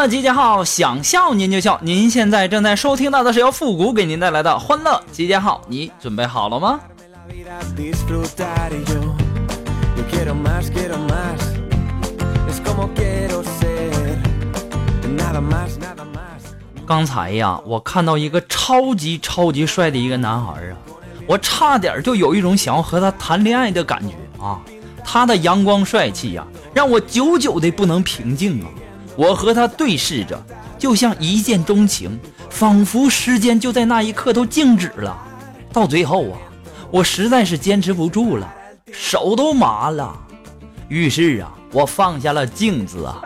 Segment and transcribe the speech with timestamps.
[0.00, 1.76] 乐集结号，想笑您就笑。
[1.82, 6.78] 您现在正在收听到的是由复古给您带来的欢乐集结号，你准备好了吗？
[16.86, 20.78] 刚才呀，我看到一个超级超级帅的一个男孩啊，
[21.26, 24.60] 我差点就有一种想要和他谈恋爱的感觉啊！
[25.04, 28.68] 他的阳光帅气呀，让我久久的不能平静啊！
[29.18, 30.40] 我和他对视着，
[30.78, 32.16] 就像一见钟情，
[32.48, 35.18] 仿佛时间就在那一刻都静止了。
[35.72, 36.38] 到最后啊，
[36.92, 38.48] 我实在是坚持不住了，
[38.92, 40.16] 手都麻了。
[40.86, 43.20] 于是啊，我放下了镜子啊。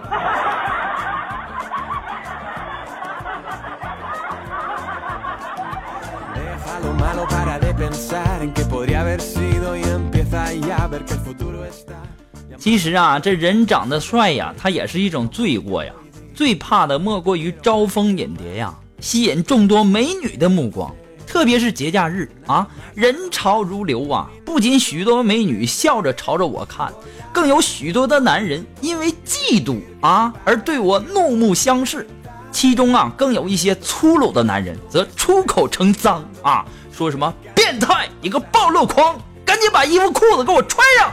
[12.62, 15.92] 其实啊，这人长得帅呀，他也是一种罪过呀。
[16.32, 20.94] 最怕的莫过于招蜂引蝶呀，吸引众多美女的目光。
[21.26, 26.92] 特别是节假日啊，人潮如流啊，不仅许多美女笑着朝着我看，
[27.32, 32.06] 更有许多的男人因为嫉妒啊而对我怒目相视。
[32.52, 36.64] 其中啊，更有一些粗鲁的男人则出口成脏啊，
[36.96, 41.12] 说什么“变态，你个暴露狂，赶紧把衣服裤子给我穿上”。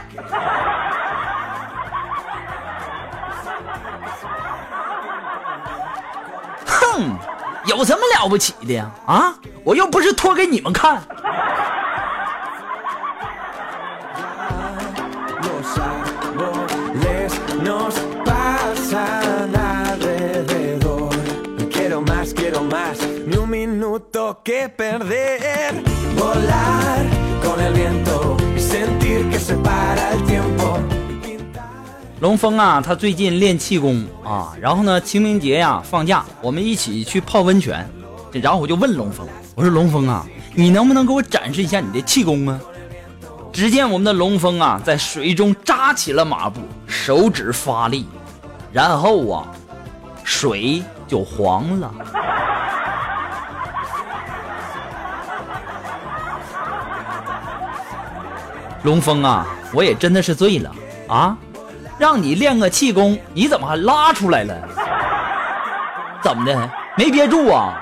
[7.66, 8.90] 有什么了不起的呀？
[9.06, 9.34] 啊，
[9.64, 11.02] 我又不是脱给你们看。
[32.20, 37.88] 龙峰啊，他最近练气功啊，然后呢，清明节呀放假，我们一起去泡温泉。
[38.32, 42.60] 然后我就问龙峰，我说龙峰啊，你能不能给我展示一下你的气功啊？
[43.52, 48.06] 只见我们的龙峰啊，在水中扎起了马步，手指发力，
[48.70, 49.48] 然后啊，
[50.22, 51.90] 水就黄了。
[58.82, 60.70] 龙峰啊，我也真的是醉了
[61.08, 61.36] 啊！
[62.00, 64.56] 让你练个气功，你怎么还拉出来了？
[66.22, 66.70] 怎么的？
[66.96, 67.76] 没憋住啊？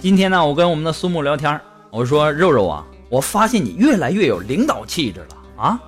[0.00, 1.60] 今天呢，我跟我们的苏木聊天，
[1.90, 5.80] 我说肉肉啊，我发现你越来越有领导气质了啊。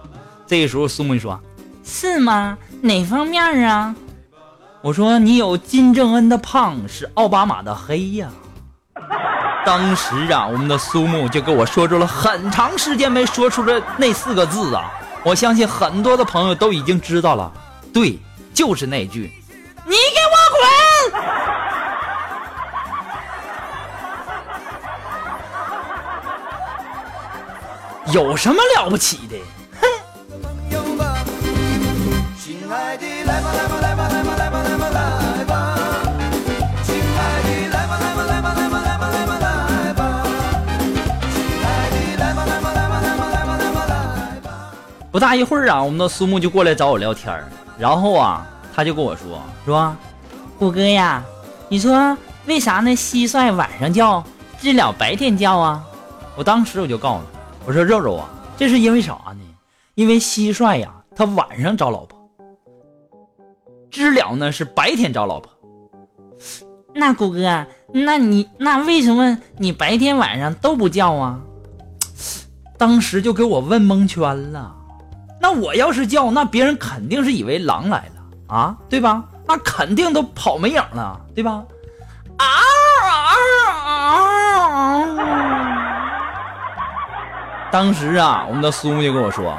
[0.46, 1.38] 这个时候苏木说
[1.84, 2.56] ：“是吗？
[2.80, 3.94] 哪方面啊？”
[4.82, 8.28] 我说：“你有金正恩的胖，是奥巴马的黑呀。”
[9.66, 14.90] 当时啊，我们的苏木就给我说出了很长时间没说出的那四个字啊。
[15.22, 17.52] 我相信很多的朋友都已经知道了，
[17.92, 18.18] 对，
[18.54, 19.30] 就是那句
[28.12, 29.36] ：“有什么了不起的？
[29.80, 29.86] 哼！
[45.12, 47.32] 不大一会儿啊，我们的苏木就过来找我聊天
[47.78, 49.94] 然后啊，他就跟我说：“说，
[50.58, 51.22] 虎哥呀，
[51.68, 54.24] 你说为啥那蟋蟀晚上叫，
[54.60, 55.82] 知了白天叫啊？”
[56.36, 57.39] 我当时我就告诉他。
[57.66, 59.40] 我说肉肉啊，这是因为啥呢？
[59.94, 62.18] 因为蟋蟀呀，它晚上找老婆；
[63.90, 65.52] 知了呢是白天找老婆。
[66.94, 71.38] 那谷哥，那你那为什么你白天晚上都不叫啊？
[72.78, 74.74] 当时就给我问蒙圈了。
[75.40, 79.24] 那我要是叫，那别人肯定是以为狼来了啊，对吧？
[79.46, 81.62] 那肯定都跑没影了，对吧？
[82.38, 82.46] 啊
[83.02, 83.08] 啊
[83.84, 85.06] 啊！
[87.70, 89.56] 当时啊，我们的苏木就跟我说：“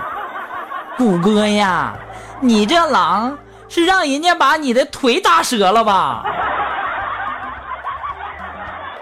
[0.98, 1.94] 虎哥呀，
[2.42, 3.38] 你这狼
[3.70, 6.24] 是让人家把你的腿打折了吧？”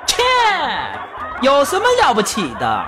[0.05, 0.21] 切，
[1.41, 2.85] 有什么了不起的？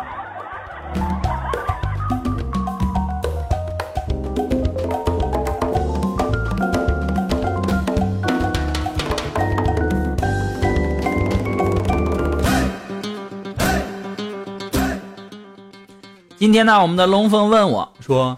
[16.41, 18.35] 今天呢，我们的龙凤问我说：“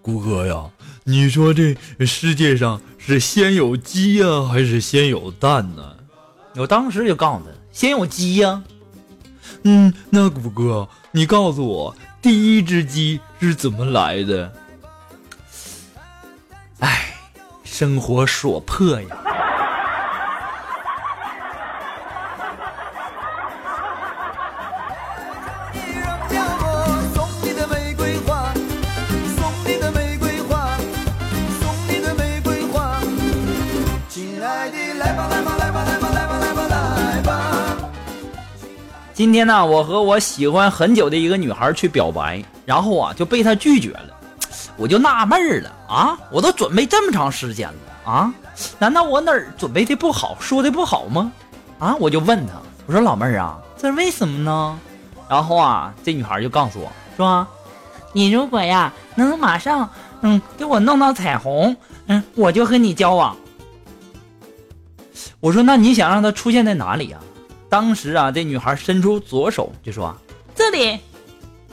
[0.00, 0.70] 谷哥呀，
[1.02, 5.96] 你说这世界上是先有鸡呀，还是先有蛋呢？”
[6.54, 8.62] 我当时就告诉他：“先有鸡呀。”
[9.64, 14.52] 嗯，那谷哥，你告诉我，第一只鸡是怎么来的？
[16.78, 17.16] 哎，
[17.64, 19.21] 生活所迫呀。
[39.22, 44.08] 今天呢，我和我喜欢很久的一个女孩去表白，然后啊就被她拒绝了，
[44.76, 48.34] 我就纳闷了啊，我都准备这么长时间了啊，
[48.80, 51.30] 难道我哪儿准备的不好，说的不好吗？
[51.78, 52.54] 啊，我就问她，
[52.84, 54.76] 我说老妹儿啊，这是为什么呢？
[55.28, 57.46] 然后啊，这女孩就告诉我说，
[58.12, 59.88] 你如果呀能马上
[60.22, 61.76] 嗯给我弄到彩虹，
[62.08, 63.36] 嗯，我就和你交往。
[65.38, 67.18] 我说那你想让他出现在哪里呀？
[67.72, 70.14] 当时啊，这女孩伸出左手就说
[70.54, 71.00] ：“这里。”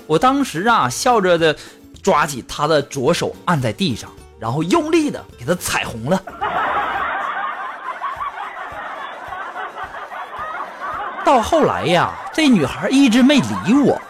[0.07, 1.53] 我当时啊，笑着的
[2.01, 4.09] 抓起她的左手，按在地上，
[4.39, 6.23] 然后用力的给她踩红了。
[11.25, 14.01] 到后来呀，这女孩一直没理我，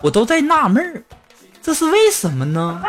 [0.00, 1.04] 我都在纳闷儿，
[1.60, 2.82] 这是为什么呢？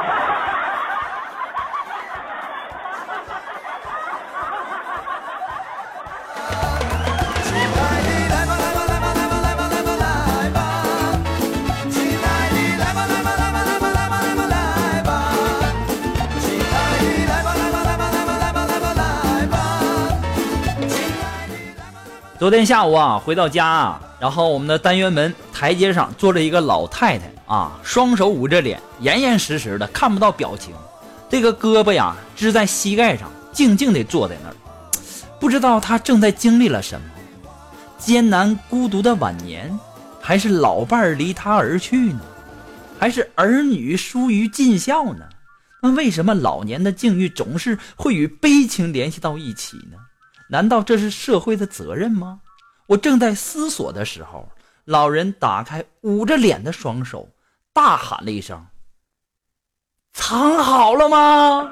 [22.43, 30.73] 昨天下午啊，回到家啊，然后我们的单元门台阶上坐着一个老太太啊，双手捂着脸，严严实实的，看不到表情。
[31.29, 34.55] 这个胳膊呀支在膝盖上，静静地坐在那儿，
[35.39, 37.07] 不知道她正在经历了什么，
[37.97, 39.79] 艰难孤独的晚年，
[40.19, 42.19] 还是老伴儿离她而去呢？
[42.99, 45.23] 还是儿女疏于尽孝呢？
[45.81, 49.97] 那为什么老年的境遇总是会与悲情联系到一起呢？
[50.53, 52.41] 难道这是社会的责任吗？
[52.85, 54.47] 我正在思索的时候，
[54.85, 57.29] 老人打开捂着脸的双手，
[57.73, 58.67] 大喊了一声
[60.13, 61.71] ：“藏好了吗？”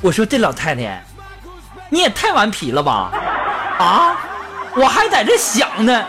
[0.00, 1.02] 我说：“这老太太，
[1.90, 3.10] 你也太顽皮了吧！
[3.80, 4.16] 啊，
[4.76, 6.06] 我还在这想呢，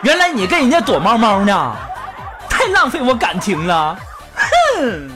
[0.00, 1.76] 原来你跟人家躲猫猫呢。”
[2.68, 3.98] 浪费我感情了，
[4.34, 5.10] 哼！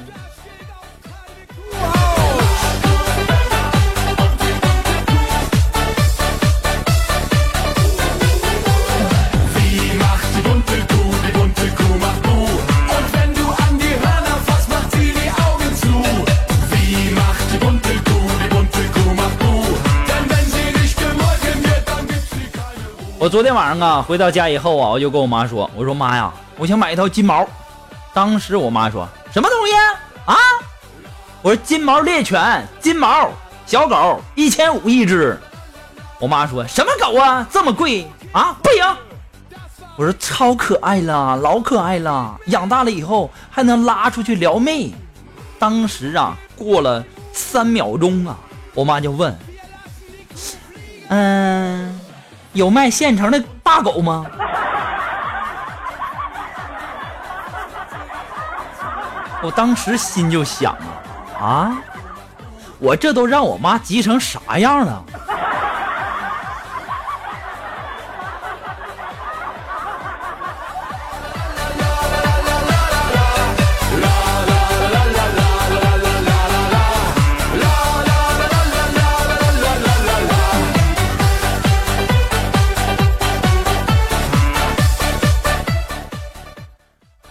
[23.22, 27.46] 我昨天晚上啊，回到家以后啊，我就跟我妈说：“我说妈呀。”我想买一套金毛，
[28.12, 29.72] 当时我妈说什么东西
[30.24, 30.36] 啊？
[31.40, 33.30] 我说金毛猎犬，金毛
[33.64, 35.40] 小狗一千五一只。
[36.18, 38.56] 我妈说什么狗啊，这么贵啊？
[38.60, 38.84] 不行。
[39.94, 44.92] 我说超可爱了，老可爱了，养大了以后还能拉出去撩妹。
[45.60, 48.36] 当时啊，过了三秒钟啊，
[48.74, 49.32] 我妈就问
[51.06, 52.00] ：“嗯，
[52.52, 54.26] 有卖现成的大狗吗？”
[59.44, 60.72] 我当时心就想
[61.36, 61.76] 啊，啊，
[62.78, 65.04] 我这都让我妈急成啥样了？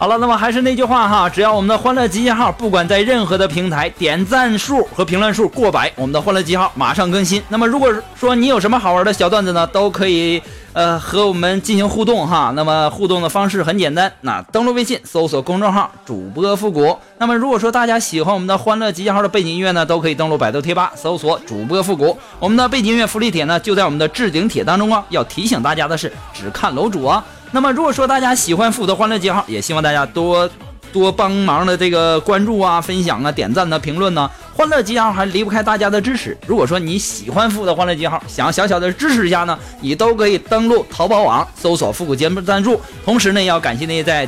[0.01, 7.39] 好了，那么还是那句话哈，只要我们的欢乐集结号，不管在任何的平台，点赞数和评论数过百，我们的欢乐集结号马上更新。
[7.49, 10.41] 那么如果说你有什么好玩的小段子呢，都可以
[10.73, 12.51] 呃和我们进行互动哈。
[12.55, 16.97] 那么互动的方式很简单，那登录微信搜索公众号主播复古。
[17.19, 22.17] 那么如果说大家喜欢我们的欢乐集结号的背景音乐呢，都可以登录百度贴吧搜索主播复古。
[22.39, 25.05] 我们的背景音乐福利帖呢就在我们的置顶帖当中啊。
[25.09, 27.23] 要提醒大家的是，只看楼主啊。
[27.53, 30.49] 那么，如果说大家喜欢复古的欢乐集号，也希望大家多
[30.93, 34.29] 多帮忙的这个关注啊、分享啊、点赞呢、评论呢。
[34.55, 36.37] 欢乐集号还离不开大家的支持。
[36.47, 42.79] 如果说你喜欢复古的欢乐集号，想要小小的支持一下呢，你都可以登录淘宝网搜索“复古节目赞助”。
[43.03, 44.27] 同时呢，也要感谢那些在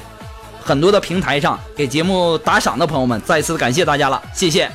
[0.62, 4.70] 很多的平台上给节目打赏的朋友们，再次感谢大家了，谢谢。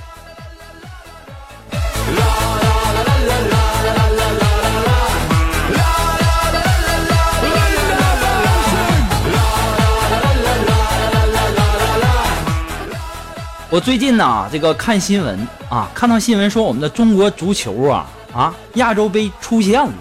[13.71, 19.93] 我最近呢，这个看新闻啊，看到新闻说我们的中国足球啊啊亚洲杯出现了。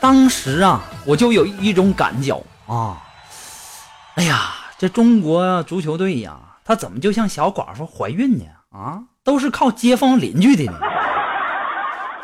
[0.00, 2.34] 当时啊，我就有一种感觉
[2.66, 2.96] 啊，
[4.14, 8.44] 哎呀，这中国足球队呀，他怎么就像小寡妇怀孕呢？
[8.70, 10.78] 啊，都是靠街坊邻居的呢，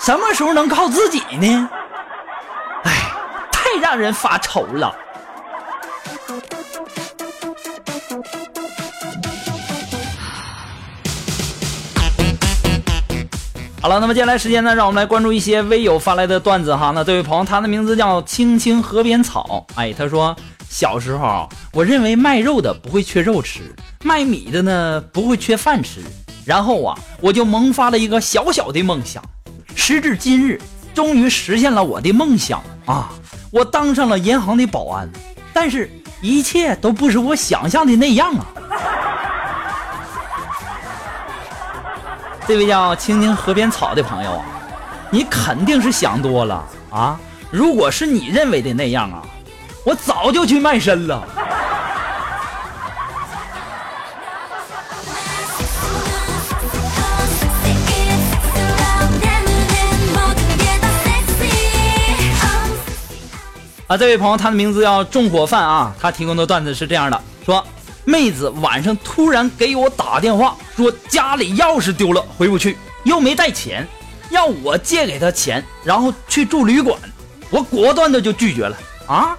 [0.00, 1.69] 什么时候能靠自己呢？
[2.85, 2.93] 哎，
[3.52, 4.97] 太让人发愁了。
[13.81, 16.91] 好了，那么接下来时间呢，让我们来关注一些微友发来的段子哈。
[16.93, 19.65] 那这位朋友，他的名字叫青青河边草。
[19.77, 20.37] 哎，他说
[20.69, 26.01] 小时候我认为卖肉的不会缺肉吃，卖米的呢不会缺饭吃。
[26.45, 29.23] 然后啊，我就萌发了一个小小的梦想。
[29.77, 30.61] 时至今日，
[30.93, 33.13] 终于实现了我的梦想啊！
[33.53, 35.09] 我当上了银行的保安，
[35.53, 35.89] 但是
[36.21, 38.47] 一切都不是我想象的那样啊。
[42.49, 44.45] 这位叫青青河边草的朋友啊，
[45.11, 47.21] 你肯定是想多了啊！
[47.50, 49.21] 如果是你认为的那样啊，
[49.85, 51.23] 我早就去卖身了。
[63.88, 67.62] 啊，这位朋友，他的名字叫纵火犯啊，他提供的段子是这样的，说。
[68.09, 72.75] 妹子晚上突然给我打电话，说家里钥匙丢了，回不去，
[73.05, 73.87] 又没带钱，
[74.31, 76.99] 要我借给她钱，然后去住旅馆。
[77.50, 78.75] 我果断的就拒绝了。
[79.07, 79.37] 啊，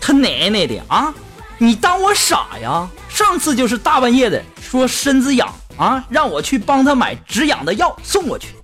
[0.00, 1.12] 他奶奶的啊！
[1.58, 2.88] 你当我傻呀？
[3.08, 8.54] 上次就是大半夜的说身子痒啊，让我去帮他买止痒的药送过去。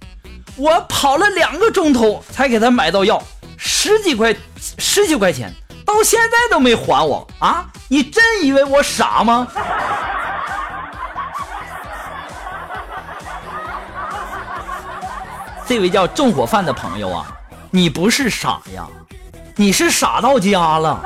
[0.54, 3.20] 我跑了两个钟头才给他买到药，
[3.56, 4.32] 十几块，
[4.78, 5.52] 十几块钱。
[5.86, 7.64] 到现在都没还我啊！
[7.88, 9.46] 你真以为我傻吗？
[15.66, 17.26] 这位叫纵火犯的朋友啊，
[17.70, 18.86] 你不是傻呀，
[19.54, 21.00] 你是傻到家了。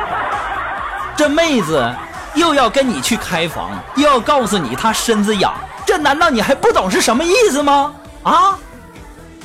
[1.17, 1.95] 这妹子
[2.35, 5.55] 又要跟你去开房，又要告诉你她身子痒，
[5.87, 7.95] 这难道你还不懂是什么意思吗？
[8.23, 8.59] 啊，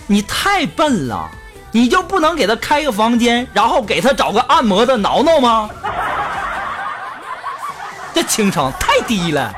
[0.08, 1.30] 你太笨了。
[1.76, 5.70] 你就不能给他开个房间，然后给他找个按摩的挠挠吗？
[8.14, 9.54] 这情商太低了。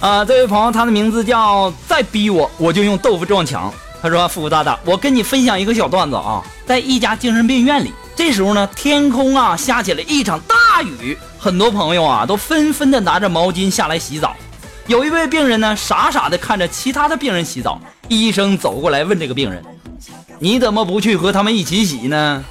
[0.00, 3.70] 啊，这位朋友，他的名字叫再逼我，我就用豆腐撞墙。
[4.00, 14.34] 他说：“富富大大，我跟你分享一个小段子啊，在一家精神病院里。”这时候呢，天空啊下起了一场大雨，很多朋友啊都纷纷的拿着毛巾下来洗澡。
[14.86, 17.78] 有一位病人呢，傻傻的看着其他的病人洗澡。
[18.08, 19.62] 医生走过来问这个病人
[20.40, 22.42] ：“你怎么不去和他们一起洗呢？”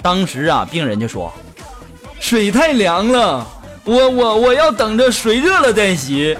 [0.00, 1.32] 当时啊，病人就说
[2.18, 3.46] ：“水太凉了，
[3.84, 6.36] 我我我要等着水热了再洗。”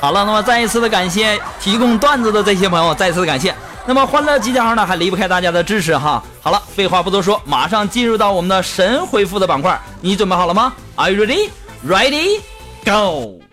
[0.00, 3.54] 好了，那么再一次的感谢提供段子的这些朋友，再次的感谢。
[3.90, 6.22] 那么欢乐集结号呢，还离不开大家的支持哈。
[6.40, 11.50] 好了，废话不多说，马上进入到我们的神回复的板块，你准备好了吗？Are you ready?
[11.84, 12.40] Ready?
[12.84, 13.49] Go!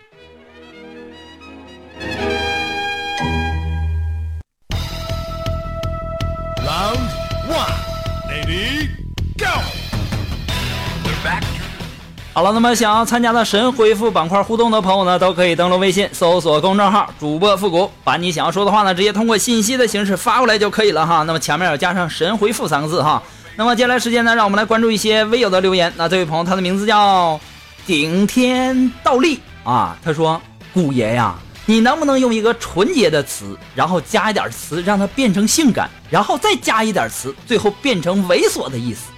[12.34, 21.24] 好了，那么想要参加的神回复板块互动的朋友呢，都可以登录微信搜索公众号“主播复古”，把你想要说的话呢，直接通过信息的形式发过来就可以了哈。
[21.24, 23.20] 那么前面要加上“神回复”三个字哈。
[23.56, 25.92] 那么接下来时间呢，让我们来关注一些微友的留言。
[25.96, 27.40] 那这位朋友，他的名字叫
[27.84, 30.40] 顶天倒立啊，他说
[30.72, 31.34] ：“古爷呀，
[31.66, 39.10] 你能不能用一个纯洁的词，然后加一点词，让它变成性感，然后再加一点词，最后变成猥琐的意思？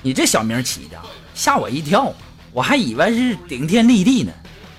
[0.00, 0.96] 你这小名起的
[1.38, 2.12] 吓我一跳，
[2.52, 4.32] 我还以为是顶天立地呢，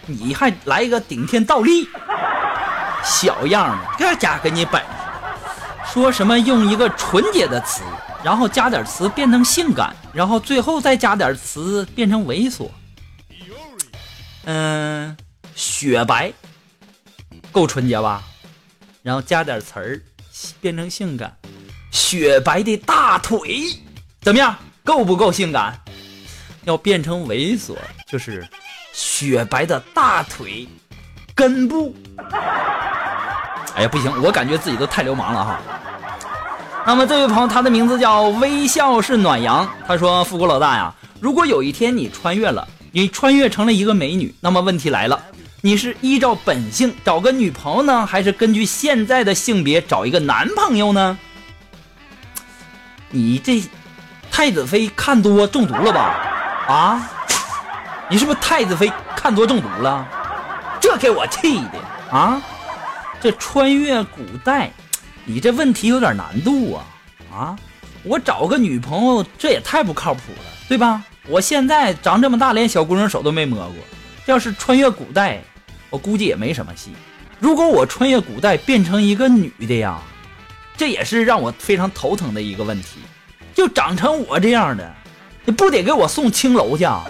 [0.05, 1.87] 你还来一个顶天倒立，
[3.01, 4.87] 小样的，这家给你本事。
[5.93, 7.81] 说什么用一个纯洁的词，
[8.23, 12.69] 然后加点词变成性感，然后最后再加点词变成猥琐。
[14.43, 15.15] 嗯，
[15.55, 16.33] 雪白
[17.53, 18.21] 够纯洁吧？
[19.01, 20.01] 然后加点词儿
[20.59, 21.33] 变成性感，
[21.89, 23.61] 雪白的大腿
[24.19, 24.53] 怎么样？
[24.83, 25.79] 够不够性感？
[26.69, 27.75] 要变成猥琐，
[28.07, 28.47] 就是
[28.93, 30.67] 雪白的大腿
[31.33, 31.95] 根部。
[33.75, 35.59] 哎呀，不行，我感觉自己都太流氓了哈。
[36.85, 39.67] 那么这位朋友，他的名字叫微笑是暖阳。
[39.87, 45.19] 他说：“富国老大呀，如果有一天你穿越了，你穿越成了一个美女，那么问题来了，
[45.61, 51.17] 你是依照本性找个女朋友呢，还是根据现在的性别找一个男朋友呢？
[53.09, 53.63] 你这
[54.29, 56.38] 太子妃看多中毒了吧？
[56.69, 57.01] 啊，
[58.07, 60.07] 你是不是太子妃看多中毒了？
[60.79, 62.39] 这给我气的啊！
[63.19, 64.71] 这穿越古代。”
[65.25, 66.85] 你这问题有点难度啊！
[67.31, 67.55] 啊，
[68.03, 71.03] 我找个女朋友这也太不靠谱了，对吧？
[71.27, 73.75] 我现在长这么大连小姑娘手都没摸过，
[74.27, 75.41] 要是穿越古代，
[75.89, 76.93] 我估计也没什么戏。
[77.39, 79.99] 如果我穿越古代变成一个女的呀，
[80.77, 82.99] 这也是让我非常头疼的一个问题。
[83.55, 84.93] 就长成我这样的，
[85.49, 86.83] 你不得给我送青楼去？
[86.83, 87.01] 啊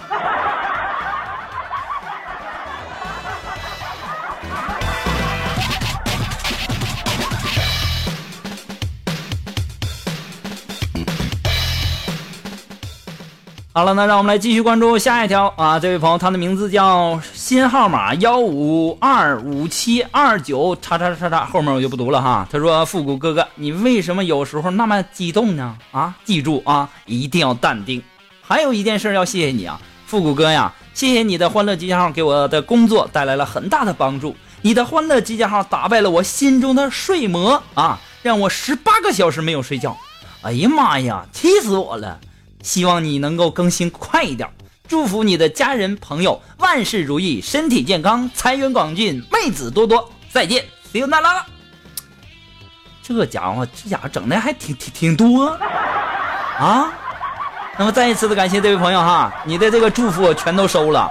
[13.74, 15.78] 好了，那让我们来继续关注下一条啊！
[15.78, 22.48] 这位朋友，他的名字叫新号码幺五二五七二九叉叉叉叉，后面我就不读了哈。
[22.50, 25.76] 他说：“复古哥哥，你为什么有时候那么激动呢？
[25.92, 28.02] 啊，记住啊，一定要淡定。
[28.50, 34.34] 还有一件事要谢谢你啊，复古哥呀，谢谢你的欢乐集结号给我的工作带来了很大的帮助。
[34.62, 39.96] 你的欢乐集结号打败了我心中的睡魔啊，让我十八个小时没有睡觉。
[40.42, 42.18] 哎呀妈呀，气死我了！”
[42.60, 44.50] 希望你能够更新快一点，
[44.88, 50.10] 祝福你的家人朋友万事如意，身体健康，财源广进，妹子多多。
[50.28, 51.46] 再见，See you 那拉拉。
[53.00, 55.56] 这家伙，这家伙整的还挺挺挺多
[56.58, 56.92] 啊！
[57.80, 61.10] 那么再一次的感谢这位朋友哈，你的这个祝福我全都收了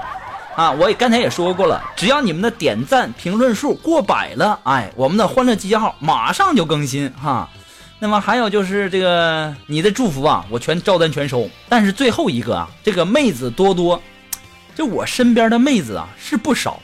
[0.55, 0.69] 啊！
[0.69, 7.49] 我也刚才也说过了，只要你们的点赞评论数过百了，哎，我们的欢乐集结号马上就更新哈。
[7.97, 11.49] 那么还有就是这个你的祝福啊，我全照单全收。
[11.67, 13.99] 但是最后一个啊，这个妹子多多，
[14.75, 16.79] 就我身边的妹子啊是不少，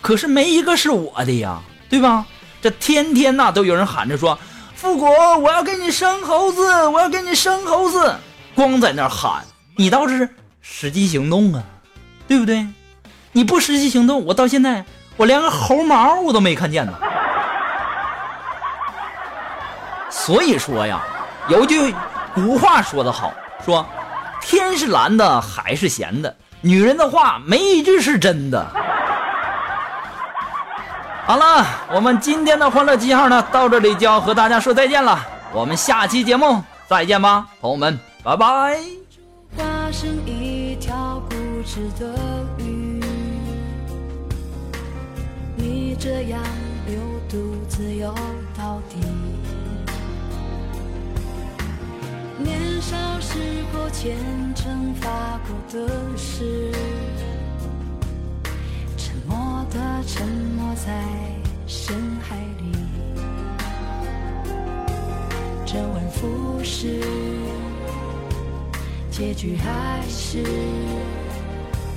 [0.00, 2.26] 可是没一个是我的呀，对吧？
[2.60, 4.36] 这天天呐都有人喊着说，
[4.74, 8.16] 富国我要给你生猴子，我要给你生猴子，
[8.58, 9.44] 光在那喊，
[9.76, 10.28] 你倒是
[10.60, 11.62] 实际行动啊，
[12.26, 12.66] 对不对？
[13.30, 14.84] 你不实际行动，我到现在
[15.16, 16.92] 我连个猴毛我都没看见呢。
[20.10, 21.00] 所以说呀，
[21.46, 21.94] 有句
[22.34, 23.32] 古话说得好，
[23.64, 23.86] 说
[24.40, 28.66] 天是蓝的，海是咸的，女人的话没一句是真的。
[31.26, 35.24] 好了，我们今天的欢乐记号呢，到这里就要和大家说再见了。
[35.52, 38.80] 我们下期节目再见吧，朋友们，拜拜。
[39.56, 42.14] 化身一条固执的
[42.58, 43.00] 鱼
[45.56, 46.42] 你这样
[47.28, 47.96] 独自
[48.56, 48.96] 到底。
[52.38, 53.38] 年少时
[53.72, 54.16] 候虔
[54.54, 56.70] 诚发过的誓，
[58.96, 61.02] 沉默的沉没在
[61.66, 62.72] 深海里，
[65.66, 67.00] 周而复始，
[69.18, 70.44] 结局还是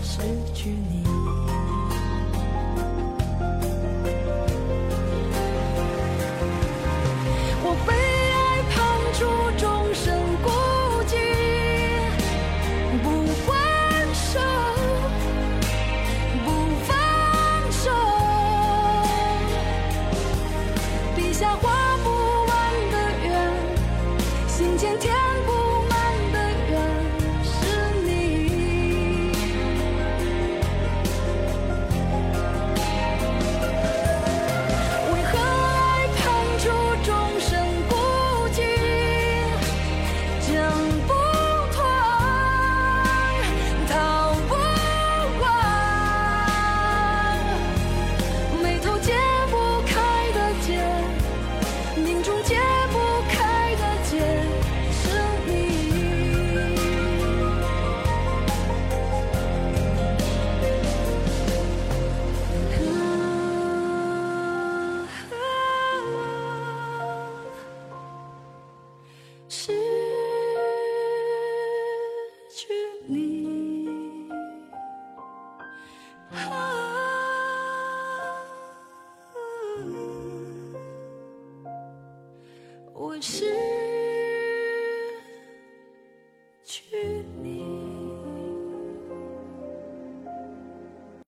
[0.02, 0.22] 失
[0.56, 0.91] 去。